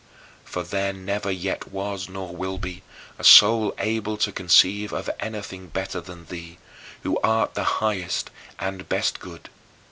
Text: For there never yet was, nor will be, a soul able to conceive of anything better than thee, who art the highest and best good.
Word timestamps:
For 0.43 0.63
there 0.63 0.93
never 0.93 1.29
yet 1.29 1.71
was, 1.71 2.09
nor 2.09 2.35
will 2.35 2.57
be, 2.57 2.81
a 3.19 3.23
soul 3.23 3.71
able 3.77 4.17
to 4.17 4.31
conceive 4.31 4.91
of 4.91 5.11
anything 5.19 5.67
better 5.67 6.01
than 6.01 6.25
thee, 6.25 6.57
who 7.03 7.19
art 7.19 7.53
the 7.53 7.63
highest 7.85 8.31
and 8.57 8.89
best 8.89 9.19
good. 9.19 9.49